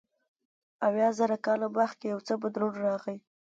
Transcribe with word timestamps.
اویا 0.87 1.09
زره 1.19 1.37
کاله 1.45 1.67
مخکې 1.77 2.05
یو 2.13 2.19
څه 2.27 2.33
بدلون 2.41 2.73
راغی. 2.85 3.17